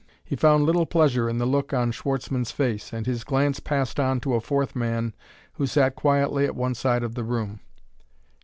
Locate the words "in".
1.29-1.37